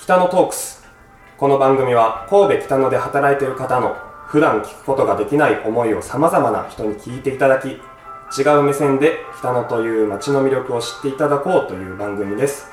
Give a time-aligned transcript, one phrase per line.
[0.00, 0.82] 北野トークス。
[1.36, 12.68] この番組は神戸北野で働いている方の普段聞くことができない思いをさまざまな人に聞いていただき違う目線で北野という街の魅力を知っていただこうという番組です。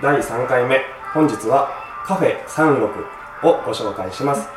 [0.00, 0.80] 第3回目
[1.12, 1.68] 本日は
[2.06, 2.86] カフェ36
[3.46, 4.48] をご紹介します。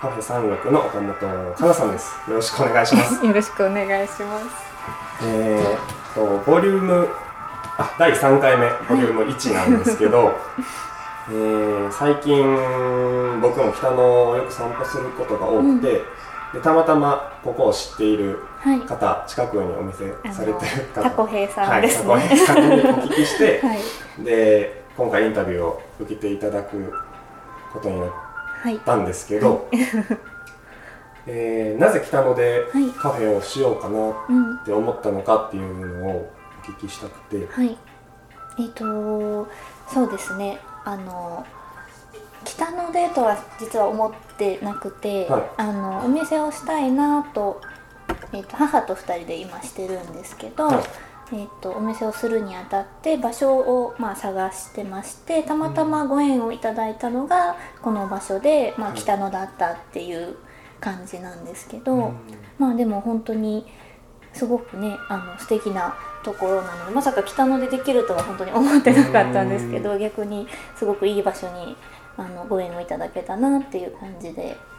[0.00, 1.14] カフェ36の岡本
[1.54, 2.12] かなさんです。
[2.28, 3.14] よろしくお願いします。
[3.24, 4.46] よろしくお願いします。
[5.22, 7.08] えー、とボリューム
[7.78, 10.36] あ第3回目ボリューム1なんですけど、
[11.28, 16.00] えー最近僕も北野をよく散歩することが多くて、
[16.54, 18.80] でたまたまここを知っているはい。
[18.80, 21.02] 方近くにお店されてる方。
[21.02, 22.10] タコヘイさんですね。
[22.12, 24.24] はい、タコヘイさんにお聞きして、 はい。
[24.24, 26.92] で今回インタビューを受けていただく
[27.72, 28.10] ことになっ
[28.62, 29.68] はいたんですけど、
[31.26, 32.88] えーなぜ北野ではい。
[32.90, 34.58] カフェをしようかなっうん。
[34.64, 36.30] て思ったのかっていうのを
[36.62, 37.76] お聞きしたくて、はい。
[38.58, 39.48] えっ、と
[39.88, 41.46] そうですねあの
[42.44, 45.42] 北のデートは実は思ってなくて、はい。
[45.56, 47.60] あのお店をしたいなと,、
[48.32, 50.84] えっと母と2人で今してるんですけど、はい。
[51.34, 58.98] えっとお店をするにあたって場所を、まあ、探してましてたまたまご縁をいただいたのがこの場所で、まあ、はい。
[58.98, 60.36] 北野だったっていう
[60.80, 62.16] 感じなんですけど、うん。
[62.58, 63.66] まあでも本当に
[64.32, 65.94] すごくねあの素敵な
[66.24, 71.76] ところなのでまさか北野でできるとは本当に思ってなかったんですけど逆にすごくいい場所に
[72.16, 74.71] あのご縁をいただけたなっていう感じで、はい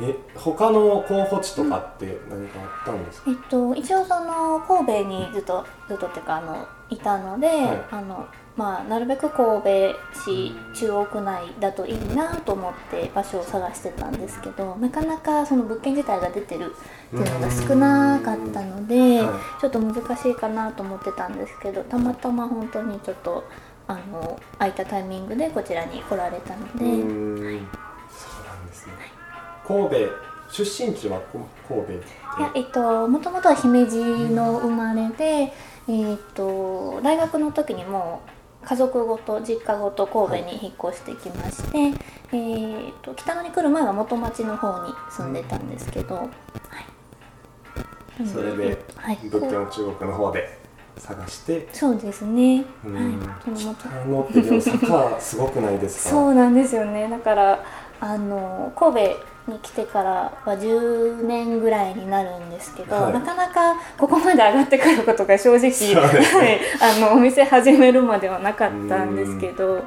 [0.00, 7.84] え他の候補地とかって何かあったんですか、えっと、一応その神戸にずっとずっとっていうかあのいたので、はい。
[7.90, 8.26] あの
[8.56, 9.68] まあ、なるべく神戸
[10.12, 16.74] 市うん中央区内だといいなと思って場所を探してたんですけどなかなかその物件自体が出てる
[17.06, 23.44] っていうのが少なかったので、はちょっと難しいかなと思ってたんですけどたまたま本当にちょっと
[23.86, 27.64] あの空いたタイミングでこちらに来られたので、
[29.68, 29.96] 神戸
[30.50, 31.92] 出身地はこ神戸？
[31.92, 31.96] い
[32.40, 33.98] やえっともともとは姫路
[34.30, 35.52] の生まれで、
[35.86, 38.22] えっと大学の時にも
[38.64, 41.92] う家族ごと実家ごと神戸に引っ越してきまして、
[42.32, 46.28] えっと北野に来る前は元町の方に住んでたんですけど、はい。
[48.26, 50.58] それではい、物件を中国の方で
[50.96, 51.68] 探して？
[51.72, 52.94] そうですね、うん。
[52.94, 56.10] はい、北野ってでも坂すごくないですか？
[56.10, 57.08] そうなんですよね。
[57.08, 57.64] だから
[58.00, 60.10] あの神戸に来てから
[60.44, 63.12] は10年ぐらいになるんですけど、はい。
[63.12, 65.94] なかなかここまで上がってくることが正直、ね。
[65.94, 69.84] はい、あのお店始めるまではなかったんですけど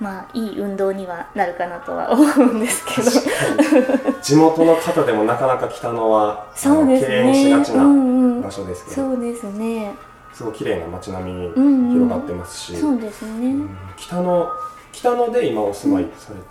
[0.00, 3.10] まあいい運動にはなるかなとは思うんですけど。
[4.20, 8.42] 地元の方でもなかなか北野はそうです敬遠しねがちなうんうん。
[8.42, 9.94] 場所ですけど、そうですね。
[10.32, 13.78] すごい綺麗な街並みにうんうん広がってますし、そうですね、うん。
[13.96, 14.50] 北野
[14.92, 16.44] 北野で今お住まいされて、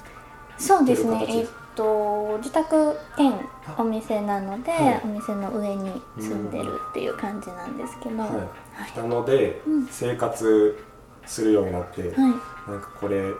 [0.57, 1.25] そうですね。
[1.27, 3.33] えっと自宅兼
[3.77, 5.01] お店なので、はい。
[5.03, 8.29] お店の上に住んでるっていう感じなんですけど、はい。
[8.31, 8.47] はい。
[8.91, 9.87] 北野でうん。
[9.87, 10.77] 生活
[11.25, 12.11] するようになって、はい。
[12.11, 13.31] なんかこれ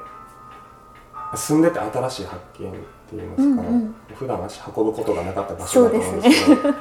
[1.35, 2.79] 住んでて新しい発見って
[3.16, 3.95] 言いますか、うんうん。
[4.13, 6.74] 普段足運ぶことがなかった場所だと思うんですけど ど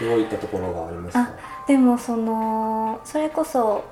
[0.00, 1.20] ういったところがありますか？
[1.22, 1.28] あ
[1.66, 3.84] でもそのそれこそ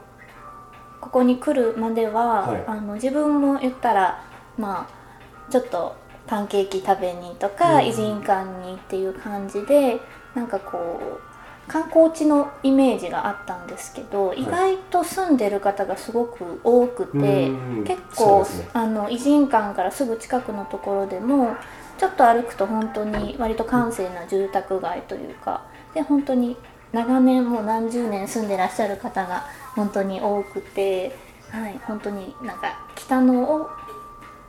[1.00, 2.64] ここに来るまでは、はい。
[2.66, 4.22] あの自分も言ったら
[4.58, 5.94] まあちょっと
[6.26, 7.86] パンケーキ食べにとか、うん。
[7.86, 10.00] 偉人館にっていう感じで
[10.34, 17.84] なんかこう観光地のイメージがあったんですけど、意外と住んでる方がすごく多くて、うん。
[17.84, 21.56] 結構、あの偉人館からすぐ近くのところでも
[21.98, 25.62] ちょっと歩くと本当に割と閑静な住宅街というか
[25.94, 26.56] で本当に
[26.92, 31.16] 長年もう何十年住んでらっしゃる方が本当に多くて、
[31.50, 33.70] はい、本当になんか北野を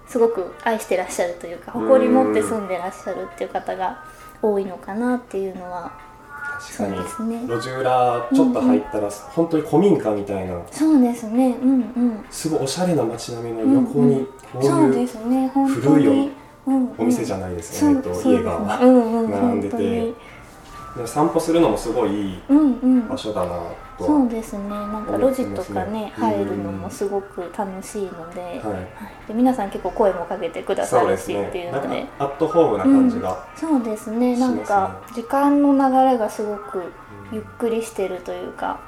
[0.08, 4.04] すごく愛してらっしゃるというか誇り持って住んでらっしゃるっていう方が
[4.42, 6.08] 多いのかなっていうのは
[6.58, 6.96] 確かに。
[6.96, 7.42] そうですね。
[7.48, 10.60] 路地裏ちょっと入ったら、本当に古民家みたいな。
[10.72, 11.56] そうですね。
[11.62, 12.26] うんうん。
[12.30, 16.32] すごいおしゃれな街並みの横にこういう古いに、
[16.66, 18.80] うんうん、お店じゃないですよね、う家が。
[18.80, 19.32] そうんうん。
[19.32, 19.76] 並んでて。
[19.76, 19.92] 本当に。
[19.92, 20.14] で
[21.06, 23.08] 散歩するのもすごいいいうんうん。
[23.10, 24.70] 場所だなとは、そうですね。
[24.70, 28.60] なんか路地とかね入るのもすごく楽しいので,、はい。
[28.60, 28.88] はい。
[29.28, 32.04] で皆さん結構声もかけてくださるしっていうので。
[32.18, 34.38] かアットホームな感じが、そうですね。
[34.38, 36.84] なんか時間の流れがすごく
[37.32, 38.80] ゆっくりしてるというか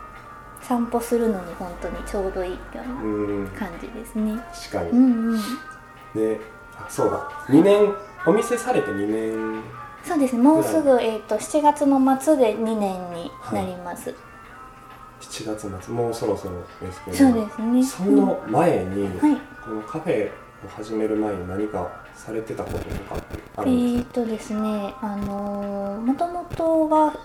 [0.61, 2.57] 散歩するのに本当にちょうどいいよ
[3.01, 3.45] ううん。
[3.45, 4.39] な感じですね。
[4.71, 5.39] 確かに、うんうん。
[6.13, 6.39] で
[6.77, 7.17] あそうだ。
[7.47, 7.93] 2年
[8.25, 9.61] お店されて2年
[10.03, 10.41] そうですね。
[10.41, 14.13] もうすぐ、えー、と7月の末で2年になります、
[15.21, 15.93] 7月末。
[15.93, 17.83] もうそろそろですけどそうですね。
[17.83, 19.37] その前に、はい。
[19.63, 20.31] このカフェ
[20.67, 27.15] 始める前に何かされてたこととかってあえるんでーとですねあのもともとは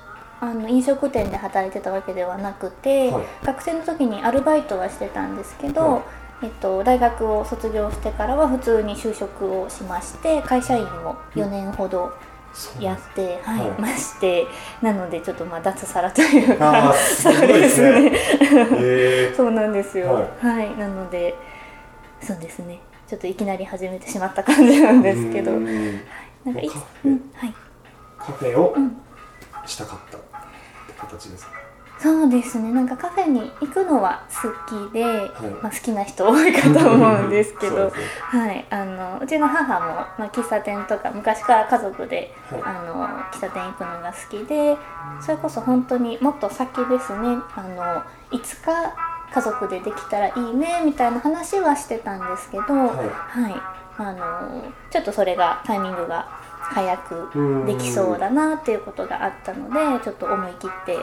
[0.41, 3.25] あの飲食店で働いてたわけではなくて、はい。
[3.45, 6.03] 学生の時にアルバイトはしてたんですけど、はい。
[6.43, 12.34] えっと、大学を卒業してからは普通に就職をしまして会社員を4年ほどす
[12.81, 14.47] やって、はいはいまして
[14.83, 18.11] なのでちょっとまあ脱サラというあかあすごいですね。
[18.13, 20.07] へえ そうなんですよ。
[20.15, 21.35] ははい、なので
[22.21, 22.81] そうですね。
[23.09, 25.53] ちょっといきなり始めてしまった感じなんですけど。
[25.53, 25.59] うー
[25.93, 26.01] ん。
[26.45, 26.75] なんかいつ
[27.05, 27.55] うんはい。
[28.19, 28.97] カフェをうん。
[29.67, 31.53] したかったって形ですか？
[32.05, 32.71] そうですね。
[32.71, 34.51] なんかカフェに行くのは好
[34.91, 35.05] きで、い。
[35.63, 37.91] まあ、好きな人多いかと思うんですけど。
[37.91, 42.63] はい、あのうちの母も、まあ、喫茶店とか昔から家族で、はい。
[42.63, 44.77] あの喫茶店行くのが好きで
[45.19, 47.39] それこそ本当にもっと先ですね。
[47.57, 48.95] あのいつか
[49.33, 53.43] 家族でできたらいいねみたいな話はしてたんですけど、はい。
[53.43, 53.55] はい、
[53.97, 56.29] あのちょっとそれがタイミングが
[56.61, 60.99] 早くできそうだなっていうことがあったのでちょっと思い切って、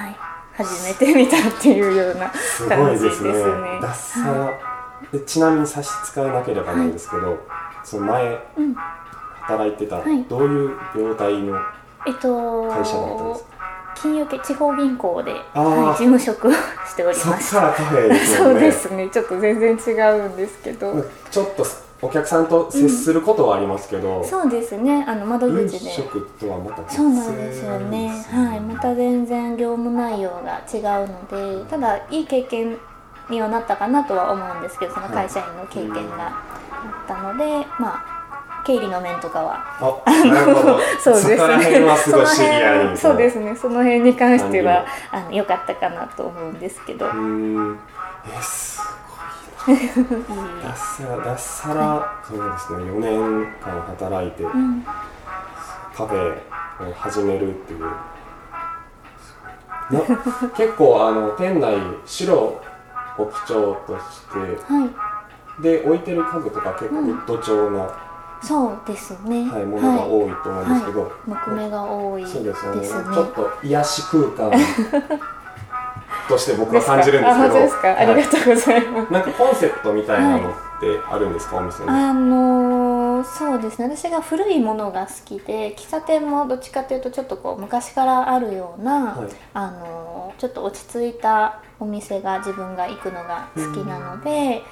[0.00, 0.16] はい、
[0.64, 2.30] 始めてみたっていうような
[2.68, 3.32] 感じでいですすね。
[3.32, 3.78] ね。
[3.82, 4.32] 脱サ。
[4.32, 4.52] ラ、
[5.12, 7.38] でちなみに差し支えなければなんですけど、
[7.84, 8.74] その前うん。
[9.42, 10.22] 働いてた、はい。
[10.24, 11.58] どういう業態の
[12.06, 13.50] えっと会社だったんですか？
[13.96, 15.42] 金融系地方銀行で、はい、
[15.92, 18.54] 事務職をしておりましからカフェですよね。
[18.54, 19.08] そうですね。
[19.10, 20.94] ちょっと全然違うんですけど、
[21.30, 21.64] ちょっと
[22.02, 25.04] お客さんと接することはありますけど、そうですね。
[25.06, 25.90] あの窓飲口で。
[25.90, 28.08] 食とはまた別そうなんですよね。
[28.08, 28.60] はい。
[28.60, 32.78] また全然業務内容が違うのでただいい経験
[33.28, 38.20] にはなったかなとは思うんですけどその会社員の経験があったので、まあ
[38.64, 39.64] 経理の面とかは。
[39.80, 40.02] あ
[41.00, 41.36] そうですね。
[41.36, 41.84] こら辺
[42.96, 43.56] そうですね。
[43.56, 47.78] その辺に関しては感あの良かったかなと思うんですけど、うーん。
[48.26, 48.99] えすごいな
[49.74, 54.82] 脱サラ脱サラそうですね4年間働いてうん。
[55.94, 56.36] カフェ
[56.90, 57.80] を始めるっていう。
[57.80, 57.94] な
[60.56, 61.76] 結構あの店内
[62.06, 62.62] 白を
[63.44, 64.38] 基調として
[64.72, 64.90] はい。
[65.62, 67.88] で置いてる家具とか結構ウッド調な、
[68.42, 69.48] そうですね。
[69.50, 72.88] はい、ものが多いと思うんですけど、はい、木目が多いですそうですよねね。
[72.88, 74.58] ちょっと癒し空間
[76.30, 77.44] として僕は感じるんですけど。
[77.44, 79.12] あ本当ですか、ありはいがとうございます。
[79.12, 81.90] なんかコンセプトみたいなのってあるんですか、お店に。
[81.90, 83.94] あのーそうですね。
[83.94, 89.28] 私が古いものが好きで喫茶店もどっちかというとちょっとこう昔からあるような、はい。
[89.52, 94.62] あのーちょっと落ち着いたお店が自分が行くのが好きなので、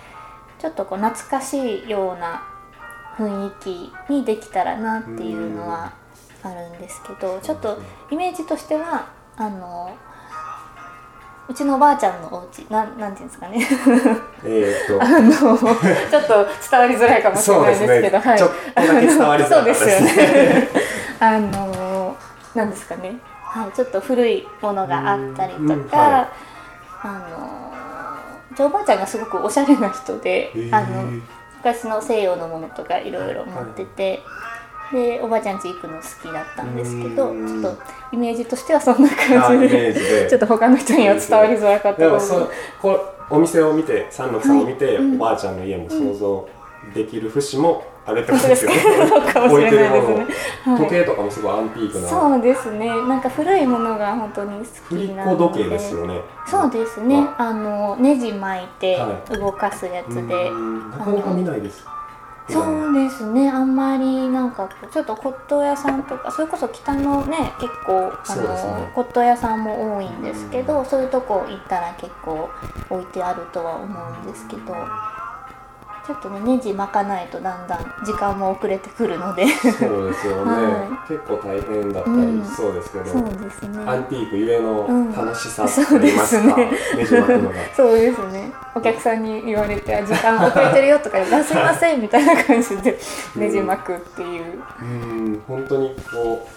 [0.58, 2.42] ちょっとこう懐かしいような
[3.18, 5.92] 雰囲気にできたらなっていうのは
[6.42, 7.78] あるんですけどちょっと
[8.10, 9.90] イメージとしてはあの
[11.48, 13.66] うちのおばあちゃんのお家なんなんていうんですかね。
[14.44, 15.00] えー、っと。
[15.02, 20.18] あのちょっと伝わりづらいかもしれないですけど、はい、ちょっとだけ伝わりづらかったですそうです。
[20.18, 20.68] よね。
[21.20, 22.16] あの
[22.54, 26.28] なんですかね、はい、ちょっと古いものがあったりとか、は
[27.02, 27.06] あ
[28.58, 31.04] のおばあちゃんがすごくおしゃれな人で、あの
[31.58, 34.22] 昔の西洋のものとかいろいろ持ってて。
[34.92, 37.62] でおばあちゃん家行くの好きだったんですけどうん。
[37.62, 37.82] ちょっと
[38.12, 40.26] イメージとしてはそんな感じでで。
[40.30, 42.50] ちょっと他の人には伝わりづらかったでもそう
[42.80, 43.00] こう
[43.30, 45.14] お店を見て三六さんを見て、うん。
[45.16, 46.48] おばあちゃんの家も想像
[46.94, 49.04] できる節もあるってことですかですよ。
[49.04, 50.26] ね そうかもしれないですね。
[50.64, 50.78] はい。
[50.78, 52.08] 時計とかもすごいアンティークな。
[52.08, 52.86] そうですね。
[52.86, 55.36] なんか古いものが本当に好きなので。
[55.36, 56.20] 子時計ですよね。
[56.46, 57.28] そうですね。
[57.36, 57.52] あ。
[57.52, 59.38] のネジ巻いてはい。
[59.38, 60.90] 動かすやつうで、ん。
[60.90, 61.84] なかなか見ないです
[62.50, 63.50] そうですね。
[63.50, 68.42] あんまりなんかちょっと骨董屋さんとかそれこそ北のね結構あの、
[68.78, 68.90] ね。
[68.94, 72.48] 骨董屋さんも多いんですけど、そういうとこ行ったら結構
[72.90, 74.74] 置いてあるとは思うんですけど
[76.08, 79.46] ちょっとねネジ巻かないとだんだん時間も遅れてくるので。
[79.46, 83.78] そうですよね、は結構大変だったりそうですけど、そうですね。
[83.84, 87.04] アンティークゆえうんの楽しさと言いますか、そうでね。
[87.04, 87.54] じ巻くのが。
[87.76, 88.50] そうですね。
[88.74, 92.98] お客さんに言われてあ時間遅れてるよとか言ってあすいませんみたいな感じで
[93.36, 95.42] ねじ巻くっていう、うん。
[95.46, 96.48] 本当にこ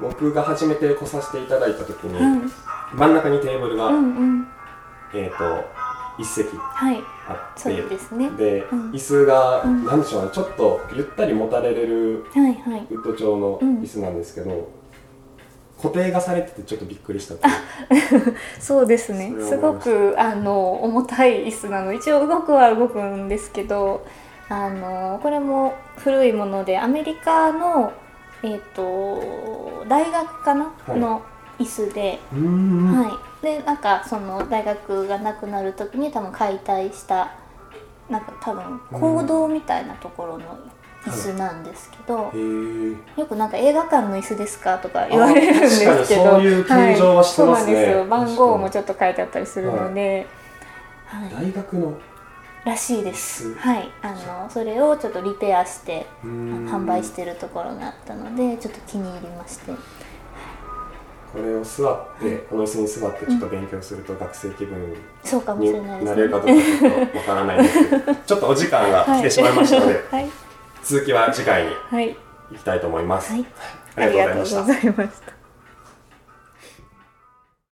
[0.00, 2.40] う僕が初めて来させていただいた時に、はい。
[2.94, 4.48] 真ん中にテーブルが、うんうん。
[5.14, 5.64] えっ、と
[6.18, 6.54] 一席。
[6.58, 8.30] はいあってそうですね。
[8.30, 8.90] で、うん。
[8.90, 9.84] 椅子が、うん。
[9.84, 14.68] なんでしょうねちょっとゆったり持たれれるウッド調の椅子なんですけど、
[15.82, 17.34] 固定がされててちょっとびっくりした
[18.60, 19.34] そうですね。
[19.40, 21.92] すごくあの重たい椅子なの。
[21.92, 24.06] 一応動くは動くんですけど
[24.48, 27.92] あのこれも古いものでアメリカの
[28.44, 30.98] えっ、と大学かな、はい。
[30.98, 31.22] の
[31.58, 37.32] 椅子で、はい、でなんかその大学がなくなる時に多分解体した
[38.08, 40.58] なんか多分行動みたいなところの
[41.04, 47.74] 椅子なんですけど、へえよくなんか映画館の椅子ですかとか言われるんですけどそういう形状はしてますね。
[47.74, 48.36] はい、そうなんですよ。
[48.36, 50.26] 番号もちょっと書いてあったりするので、
[51.06, 51.30] はい。
[51.30, 51.98] 大学の
[52.64, 53.54] らしいです。
[53.54, 53.90] はい。
[54.02, 59.72] あのそれをちょっとリペアして販売してるところがあったのでちょっと気に入りまして
[61.32, 64.96] これを座ってこの椅子に座ってちょっと勉強すると学生気分に
[65.72, 70.30] れなれるかどうかちょっとわからないんですけど ちょっとお時間が来てしまいましたので、はい。
[70.84, 72.16] 続きは次回にはい。
[72.50, 73.46] 行きたいと思います、はい。
[73.96, 75.41] ありがとうございました